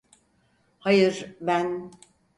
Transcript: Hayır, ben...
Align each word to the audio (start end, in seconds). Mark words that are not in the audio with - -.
Hayır, 0.79 1.35
ben... 1.41 1.91